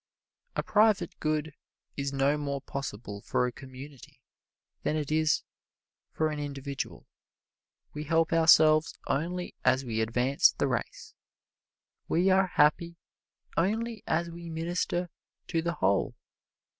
[0.55, 1.53] A private good
[1.95, 4.19] is no more possible for a community
[4.81, 5.43] than it is
[6.11, 7.05] for an individual.
[7.93, 11.13] We help ourselves only as we advance the race
[12.07, 12.97] we are happy
[13.55, 15.11] only as we minister
[15.49, 16.15] to the whole.